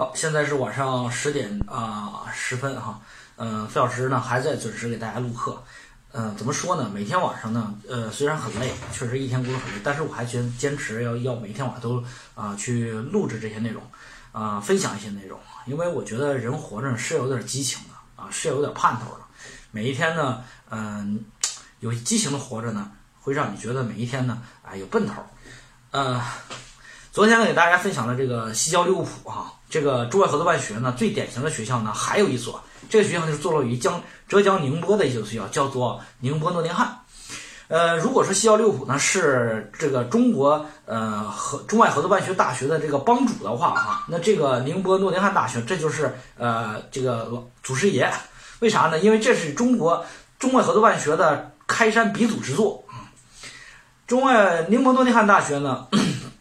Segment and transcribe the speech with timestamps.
[0.00, 2.98] 好，现在是晚上十点啊十分哈，
[3.36, 5.62] 嗯，费老师呢还在准时给大家录课，
[6.12, 6.90] 嗯，怎么说呢？
[6.90, 12.02] 每天晚上呢，呃，虽然很累，确实一天工作很累，但是我还坚坚持要要每天晚上都
[12.34, 13.82] 啊去录制这些内容，
[14.32, 19.20] 啊，分享一些内容，因为我觉得人活着是有点激情的啊，是有点盼头的。
[19.70, 21.26] 每一天呢，嗯，
[21.80, 22.90] 有激情的活着呢，
[23.20, 25.22] 会让你觉得每一天呢，啊，有奔头。
[25.90, 26.24] 呃，
[27.12, 29.52] 昨天呢给大家分享了这个西交利物浦哈。
[29.68, 37.00] 这个中外合作办学呢，最典型的学校呢，还有一所，这个学校就是坐落于江浙江宁波的一所学校，叫做宁波诺丁汉。
[37.66, 48.08] 呃，如果说西交利物浦呢是这个中国呃和中外合作办学大学的这个帮主的话哈，那这个宁波诺丁汉大学这就是呃这个祖师爷。
[48.60, 48.98] 为啥呢？
[49.00, 50.04] 因为这是中国
[50.38, 52.84] 中外合作办学的开山鼻祖之作。
[54.06, 55.86] 中外宁波诺丁汉大学呢？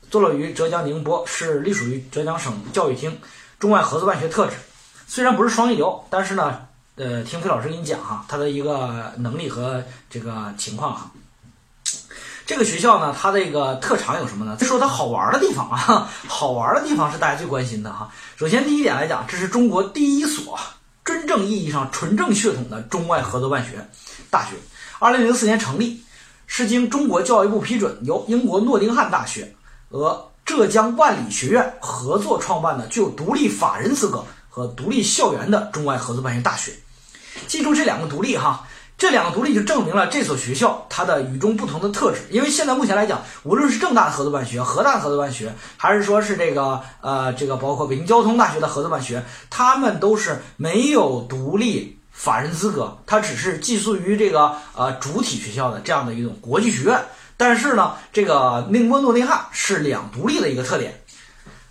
[0.09, 3.17] 坐落于浙江宁波，是隶属于浙江省教育厅
[3.59, 4.53] 中外合作办学特指。
[5.07, 6.59] 虽然不是双一流，但是呢，
[6.95, 11.11] 呃，听费老师给你讲哈，他的一个能力和这个情况哈。
[12.45, 14.55] 这个学校呢，它的一个特长有什么呢？
[14.55, 18.11] 再说它好玩的地方啊，好玩的地方是大家最关心的哈。
[18.37, 20.57] 首先第一点来讲，这是中国第一所
[21.05, 23.87] 真正意义上纯正血统的中外合作办学
[24.31, 24.55] 大学。
[24.97, 26.03] 二零零四年成立，
[26.47, 29.55] 是经中国教育部批准，由英国诺丁汉大学。
[29.91, 36.73] 和浙江万里学院合作创办的具有独立法人资格和独立校园的中外合作办学大学，
[37.47, 42.19] 记住这两个独立哈，这两个独立就证明了这所学校它的与众不同的特质。
[42.29, 56.99] 因为现在目前来讲，无论是正大的合作办学、河大合作办学，还是说是这个呃这个包括北京交通大学的合作办学，他们都是没有独立法人资格，它只是寄宿于这个呃主体学校的这样的一种国际学院。
[57.39, 61.01] 但是呢，这个宁波诺丁汉是两独立的一个特点，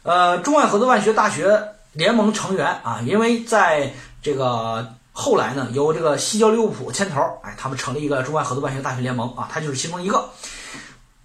[0.02, 10.30] 呃，中外合作办学大学联盟成员啊，因为在这个后来呢，由这个西交利物浦牵头，哎，他们成立一个中外合作办学大学联盟啊，它就是其中一个。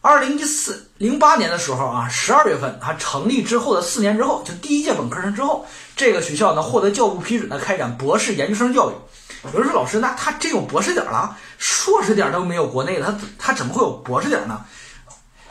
[0.01, 8.94] 二零一四零八年的时候啊，十二月份它成立之后的四年之后，就第一届本科生之后，这个学校呢获得教务批准的开展博士研究生教育。
[9.52, 14.62] 有人说老师，那他真有博士点了，硕士点都没有国内的，他他怎么会有博士点呢？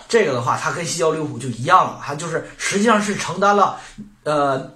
[0.08, 3.78] 这个的话，他跟西交利物浦就一样了，他就是实际上是承担了
[4.24, 4.72] 呃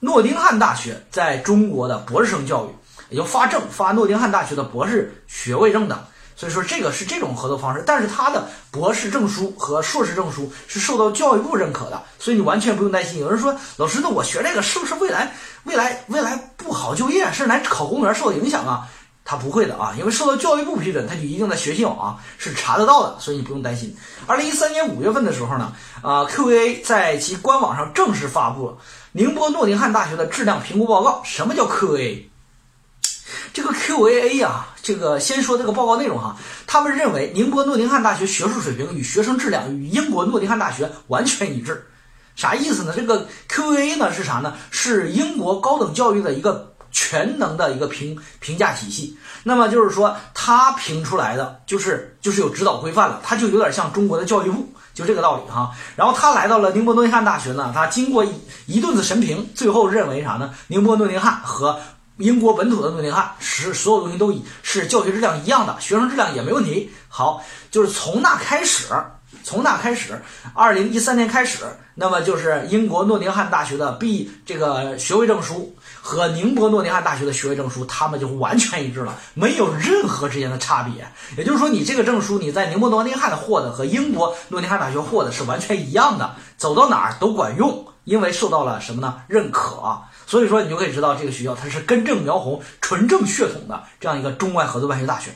[0.00, 2.68] 诺丁汉大学在中国的博士生教育，
[3.08, 6.06] 也就发证发诺丁汉大学的博士学位证的。
[6.42, 13.20] 所以说这个是这种合作方式，但是他的博士证书和硕士证书是受到教育部认可的，所以你完全不用担心。
[13.20, 15.32] 有人说老师，那我学这个是不是未来
[15.62, 18.88] 未来未来不好就业，是来考公务员受到影响啊？
[19.24, 23.96] 他不会的啊，因为受到教育部批准，他就一定在学信网啊是查得到的，所以你不用担心。
[24.26, 28.78] 二零一三年五月份的时候呢，啊，Q A 在其官网上正式发布了
[29.12, 31.22] 宁波诺丁汉大学的质量评估报告。
[31.24, 32.28] 什么叫 Q A？
[33.52, 36.36] 这个 QAA 呀，这个先说这个报告内容哈，
[36.66, 41.86] 他们认为宁波诺丁汉大学学术水平与学生质量与英国诺丁汉大学完全一致，
[42.34, 42.94] 啥意思呢？
[42.96, 44.54] 这个 QAA 呢是啥呢？
[44.70, 49.18] 是英国高等教育的一个全能的一个评评价体系。
[49.44, 55.72] 那么就是说，他评出来的就是就是有指导规范了，他就有点像中国的教育部，就这个道理哈。
[55.94, 58.32] 然后他来到了宁波诺丁汉大学呢，他经过一
[58.66, 60.54] 一顿子神评，最后认为啥呢？
[60.68, 61.78] 宁波诺丁汉和
[62.18, 66.90] 英国本土的诺丁汉是所有东西都以是教学质量一样的，学生质量也没问题。
[67.08, 68.86] 好，就是从那开始，
[69.42, 70.22] 从那开始，
[70.54, 71.64] 二零一三年开始，
[71.94, 81.06] 那么就是英国诺丁汉大学的毕这个学位证书和宁波诺丁汉大学的学位证书，他们就完全一致了，没有任何之间的差别。
[81.36, 89.22] 也就是说，你这个证书你在宁波诺丁汉获得和英国诺丁汉大学获得是完全一样的，走到哪儿都管用，因为受到了什么呢？
[89.28, 90.02] 认可。
[90.32, 95.30] 所以说，你就可以知道这个学校它是根正苗红、纯正血统的这样一个中外合作办学大学。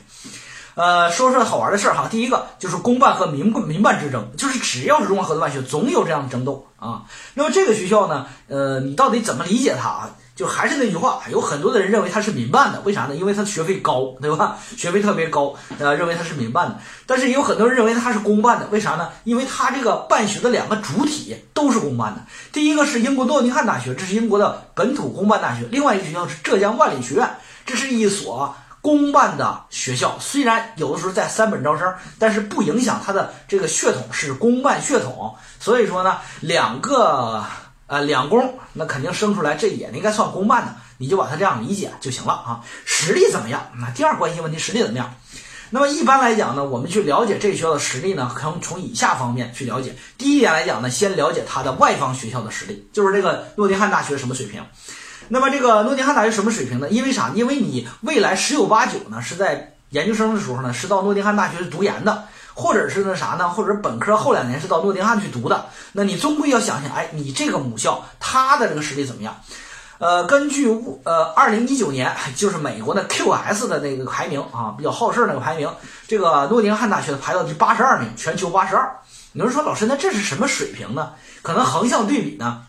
[0.73, 2.07] 呃，说说好玩的事儿哈。
[2.09, 7.03] 第一个就是公办和民民办之争，就是只要是中外合作办学，总有这样的争斗啊。
[7.35, 10.09] 那么这个学校呢，呃，你到底怎么理解它啊？
[10.37, 13.15] 就还是那句话，有很多的人认为它是民办的，为啥呢？
[13.15, 14.59] 因为它学费高， 对吧？
[14.77, 16.79] 学费特别高，呃，认为它是民办的。
[17.07, 19.09] 但是也有很多人认为它是公办的，为啥呢？
[19.23, 22.21] 因为它这个办学的两个主体都是公办的。
[22.53, 27.27] 第一个是英国诺丁汉大学，这是英国的本土公办大学；另外一个学校是浙江万里学院，
[27.65, 30.17] 这是一所公办的学校。
[30.19, 35.35] 虽然有的时候在三本招生，但是不影响它的这个血统是公办血统。
[35.59, 37.43] 所以说呢，两个。
[37.87, 42.61] 呃，两公那肯定生出来，这也应该算公办的，你就把它这样理解就行了啊。
[42.85, 43.71] 实力怎么样？
[43.79, 45.13] 那第二关心问题，实力怎么样？
[45.69, 49.95] 那么一般来讲呢，我们去了解这个学校的实力呢，可能从以下方面去了解。
[50.17, 54.63] 第一点来讲呢，先了解它的外方学校的实力，就是这个诺丁汉大学什么水平。
[55.29, 56.89] 那么这个诺丁汉大学什么水平呢？
[56.89, 57.31] 因为啥？
[57.35, 62.25] 因为你未来十有八九呢是在研究生的时候呢是到诺丁汉大学读研的，
[62.57, 63.47] 或者是那啥呢？
[63.47, 65.67] 或者本科后两年是到诺丁汉去读的。
[65.91, 69.35] 那你终归要想想，哎，你这个母校它的这个实力怎么样？
[69.99, 70.67] 呃，根据
[71.03, 75.71] 呃二零一九年就是美国的 QS 的那个排名啊，比较好事儿那个排名，
[76.07, 78.91] 这个诺丁汉大学排到第八十二名，全球八十二。
[79.33, 81.11] 有人说老师，那这是什么水平呢？
[81.43, 82.63] 可能横向对比呢，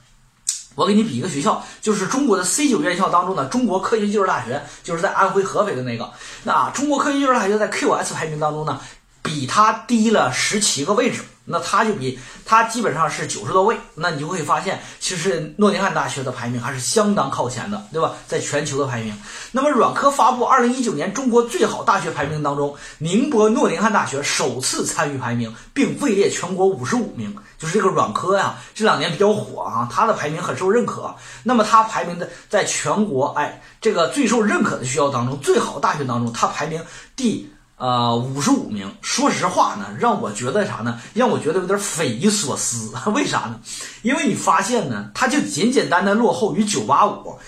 [0.75, 6.11] 我给你比一个学校，就是中国的 C 九院校当中的中国科学技术大学，就是在安徽合肥的那个。
[6.45, 8.81] 那中国科学技术大学在 QS 排名当中呢，
[9.29, 11.23] 比它低了十七个位置。
[11.51, 18.13] 那它就比它基本上是九十多位，那你就会发现，其实诺丁汉大学的排名还是相当靠前的，对吧？
[18.27, 19.19] 在全球的排名。
[19.53, 27.35] 那么软科发布二零一九年中国最好大学排名当中，宁波诺丁汉大学首次参与排名，并位列全国五十五名。
[27.57, 31.15] 就是这个软科呀，这两年比较火啊，它的排名很受认可。
[31.45, 36.85] 那么它排名的在全国，哎，这个最受认可的学校当中，最好大学当中，它排名
[37.17, 37.51] 第。
[37.79, 38.93] 呃，五十五名。
[39.01, 41.01] 说实话呢，让我觉得啥呢？
[41.15, 42.93] 让我觉得有点匪夷所思。
[43.15, 43.61] 为啥呢？
[44.03, 47.39] 因为你发现呢，它就简简单单落后于九八五。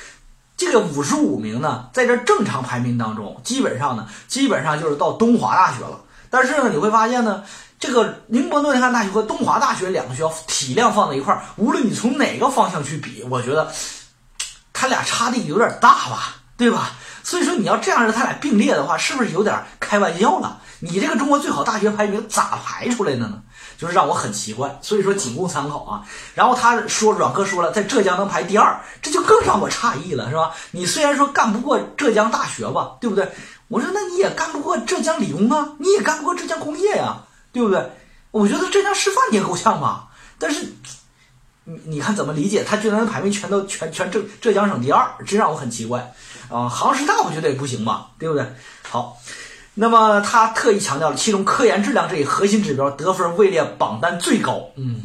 [0.57, 6.01] 这个五十五名呢，在这正常排名当中，基本上呢，基本上就是到东华大学了。
[6.31, 7.43] 但是呢，你会发现呢，
[7.79, 13.73] 这个宁波诺丁汉大学和东华大学两个学校体量放在一块儿，无论你从哪个方向去比，我觉得
[14.73, 16.93] 他俩差的有点大吧，对吧？
[17.23, 20.61] 所以说你要这样让他俩并列的话，是不是有点开玩笑了？
[20.81, 23.43] 你这个中国最好大学排名咋排出来的呢？
[23.77, 24.79] 就是让我很奇怪。
[24.83, 26.03] 所以说仅供参考啊。
[26.35, 30.53] 然后他说软科说了，在浙江能排第二，这就更让我诧异了，是吧？
[30.71, 33.31] 你虽然说干不过浙江大学吧，对不对？
[33.69, 37.91] 我说那你也干不过浙江理工啊，你也干不过浙江工业呀，对不对？
[38.31, 40.09] 我觉得浙江师范你也够呛吧，
[40.39, 40.75] 但是。
[41.87, 42.65] 你看怎么理解？
[42.65, 46.13] 他居然排名全都全全浙浙江省第二，真让我很奇怪
[46.49, 46.69] 啊！
[46.69, 48.45] 杭师大我觉得也不行吧，对不对？
[48.89, 49.19] 好，
[49.75, 55.01] 那么他特意强调了其中科研质量这一核心指标得分位列榜单最高，嗯。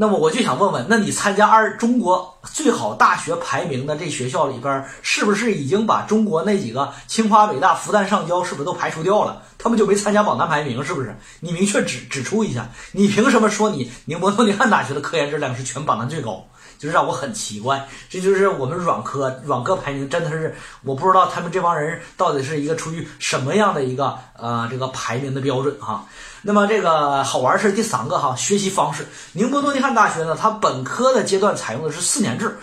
[0.00, 9.42] 那么我就想问问，那你参加二中国最好大学排名的这学校里边，是不是已经把中国那几个清华、北大、复旦、上交是不是都排除掉了？
[9.58, 11.16] 他们就没参加榜单排名，是不是？
[11.40, 16.46] 你明确指指出一下，你凭什么说你宁波诺丁汉大学的科研质量是全榜单最高？
[16.78, 20.54] 就是让我很奇怪，这就是我们软科软科排名真的是，
[20.84, 26.06] 我不知道他们这帮人到底是一个出于什么样的一个呃这个排名的标准哈。
[26.42, 29.06] 那么这个好玩是第三个哈，学习方式。
[29.32, 32.58] 宁波诺丁汉大学呢，它本科的阶段采用的是四年制，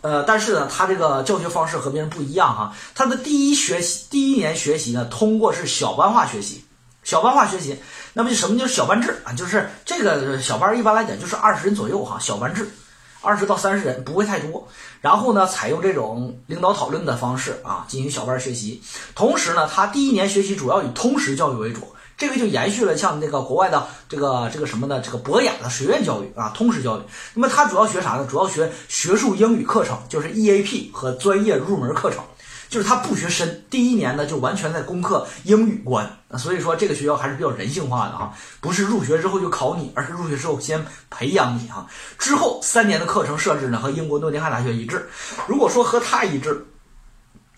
[0.00, 2.74] 呃，但是呢，它这个教学方式和别人不一样哈。
[2.94, 6.64] 它的第一学习第一年学习呢，通过是小班化学习，
[7.02, 7.78] 小班化学习。
[8.12, 9.32] 那么就什么叫小班制啊？
[9.32, 12.68] 就是这个小班一般来讲就是二十人左右哈，小班制。
[13.26, 14.68] 二十到三十人不会太多，
[15.00, 18.82] 然后呢，采用这种领导讨论的方式啊，进行小班学习。
[19.14, 27.02] 同时呢，他第一年学习主要以通识教育为主，这个就延续了像那个国外的这个这个什么的这个博雅的学院教育啊，通识教育。
[27.34, 28.26] 那么他主要学啥呢？
[28.30, 32.22] 主要学学术英语课程，就是 EAP 和专业入门课程。
[32.66, 41.86] 就是他不学深，第一年呢就完全在攻克英语关，所以说这个学校还是比较人性化的啊，不是入学之后就考你，而是入学之后先培养你啊。
[42.18, 45.08] 之后三年的课程设置呢和英国诺丁汉大学一致，
[45.46, 46.66] 如果说和他一致。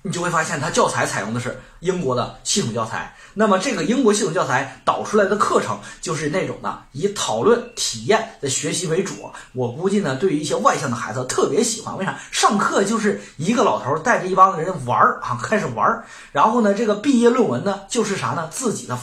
[0.07, 3.13] 你就会发现，它教材采用的是英国的系统教材。
[3.35, 9.29] 那么，这个英国系统教材导出来的课程就是那种的以讨论、体验的学习为主。
[9.53, 11.99] 我估计呢，对于一些外向的孩子特别喜欢。
[11.99, 12.17] 为啥？
[12.31, 16.05] 上课就是一个老头带着一帮人玩儿啊，开始玩儿。
[16.31, 18.49] 然后呢，这个毕业论文呢，就是啥呢？
[18.49, 18.97] 自己的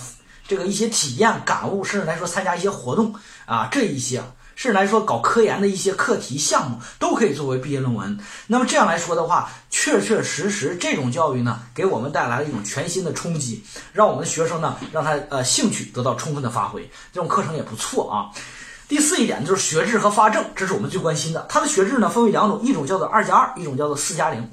[0.47, 3.13] 这个一些体验、感悟，甚至来说参加一些活动
[3.45, 4.23] 啊，这一些。
[4.55, 8.17] 甚至来说，搞科研的一些课题项目都可以作为毕业论文。
[8.47, 16.89] 那么这样来说的话，确确实实这种教育呢，给我们带来了一种全新的冲击，让我们的学生呢，让他呃兴趣得到充分的发挥。
[17.11, 18.29] 这种课程也不错啊。
[18.87, 21.45] 第四一点就是学制和发证，这是我们最关心的。
[21.49, 24.49] 它的学制呢分为两种，一种叫做二加二，一种叫做四加零。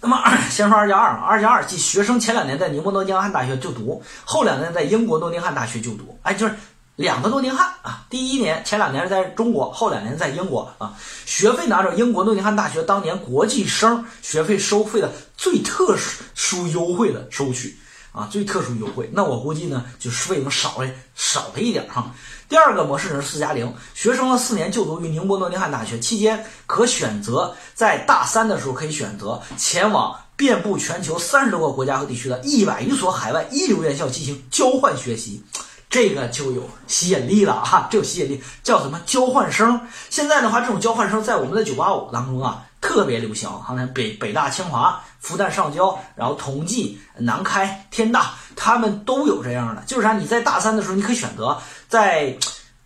[0.00, 0.16] 那么
[0.48, 6.18] 先说二加二，二加二即学生前两年在宁波诺丁汉大学就读，后两年在英国诺丁汉大学就读。
[6.22, 6.54] 哎，就是。
[7.00, 10.92] 两个诺丁汉啊，第一年前两年是在中国，后两年在英国啊。
[11.24, 15.96] 学费拿着英国诺丁汉大学当年国际生学费收费的最特
[16.34, 17.74] 殊优惠的收取
[18.12, 19.08] 啊，最特殊优惠。
[19.14, 22.14] 那我估计呢，就是费用少了少了一点哈。
[22.50, 30.14] 第二个模式是四加零，学生呢四年就读于宁波诺丁汉大学期间，可选择在大三的时候可以选择前往。
[30.36, 35.44] 遍布全球三十多个国家和地区的一百余所海外一流院校进行交换学习。
[35.90, 39.80] 这个就有吸引力了哈，这有吸引力，叫什么交换生？
[40.08, 43.50] 现在的话，这种交换生在我们的985当中啊，特别流行。
[43.50, 49.82] 好像北北大、清华、复旦、上交，然后同济、南开、天大，他们都有这样的。
[49.84, 50.12] 就是啥？
[50.12, 52.38] 你在大三的时候，你可以选择在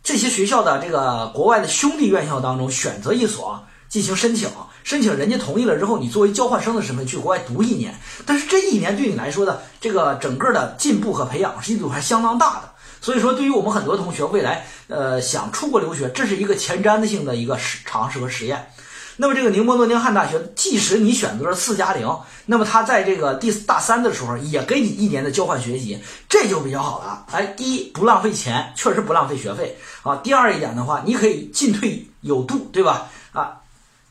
[0.02, 4.48] 这些学校的这个国外的兄弟院校当中选择一所进行申请，
[4.82, 7.94] 申请人家同意了之后，你作为交换生的身份去国外读一年。
[8.24, 12.70] 但是这一年对你来说的这个整个的进步和培养进度还相当大的。
[13.04, 18.70] 所以说，对于我们很多同学未来，呃，想出国留学，这是一个前瞻性的一个实尝试和实验。
[19.18, 27.26] 那么，这个宁波诺丁汉大学，即使你选择了四加零，那么他在这个第大三的时候，也给你一年的交换学习，这就比较好了。
[27.30, 30.16] 哎，第一不浪费钱，确实不浪费学费啊。
[30.24, 33.08] 第二一点的话，你可以进退有度，对吧？
[33.32, 33.60] 啊，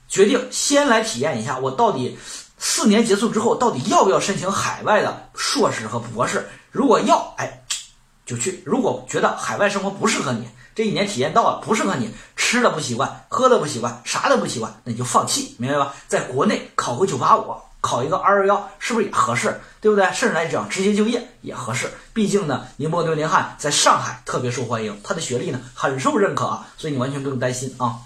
[0.07, 2.15] 决定先来体验一下，我到底
[2.59, 6.47] 四年结束之后，到底要不要申请海外的硕士和博士？
[6.69, 7.61] 如果要，哎。
[8.25, 15.93] 就去，如果觉得海外生活不适合你，这一年体验到了不适合你，吃的不习惯，喝的不习惯，啥都不习惯，那你就放弃，明白吧？
[16.07, 19.59] 在国内考个九八五，考一个二幺幺，是不是也合适？
[19.81, 20.05] 对不对？
[20.13, 21.91] 甚至来讲直接就业也合适。
[22.13, 27.99] 毕竟呢，宁波牛宁汉在上海特别受欢迎，他的学历呢很受认可啊，所以你完全不用担心啊。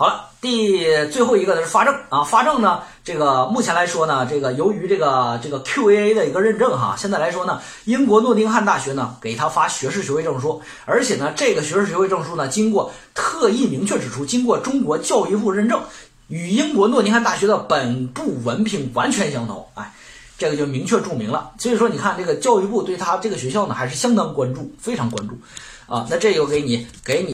[0.00, 15.78] 好了，第最后一个呢是发证啊，发证呢，这个目前来说呢，这个由于这个这个 QAA 的一个认证哈，现在来说呢，英国诺丁汉大学呢给他发学士学位证书，而且呢，这个学士学位证书呢，经过特意明确指出，经过中国教育部认证，
[16.28, 19.92] 与英国诺丁汉大学的本部文凭完全相同，哎，
[20.38, 21.50] 这个就明确注明了。
[21.58, 25.36] 所以说，你看这个教育部对他这个学校呢，还是相当关注，非常关注
[25.94, 26.06] 啊。
[26.08, 27.28] 那这个给你给你。